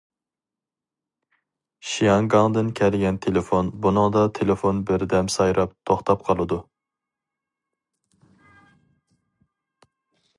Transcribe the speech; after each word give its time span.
شياڭگاڭدىن 1.89 2.71
كەلگەن 2.79 3.19
تېلېفون 3.25 3.69
بۇنىڭدا 3.85 4.23
تېلېفون 4.39 4.79
بىردەم 4.89 5.29
سايراپ، 5.35 5.77
توختاپ 5.91 6.27
قالىدۇ. 6.31 6.61